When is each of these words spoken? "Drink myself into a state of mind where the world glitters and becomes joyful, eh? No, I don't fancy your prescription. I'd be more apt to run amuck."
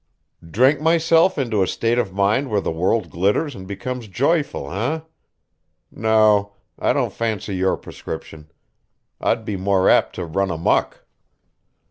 "Drink 0.49 0.81
myself 0.81 1.37
into 1.37 1.61
a 1.61 1.67
state 1.67 1.99
of 1.99 2.11
mind 2.11 2.49
where 2.49 2.59
the 2.59 2.71
world 2.71 3.11
glitters 3.11 3.53
and 3.53 3.67
becomes 3.67 4.07
joyful, 4.07 4.71
eh? 4.71 5.01
No, 5.91 6.55
I 6.79 6.91
don't 6.91 7.13
fancy 7.13 7.55
your 7.55 7.77
prescription. 7.77 8.49
I'd 9.19 9.45
be 9.45 9.57
more 9.57 9.91
apt 9.91 10.15
to 10.15 10.25
run 10.25 10.49
amuck." 10.49 11.05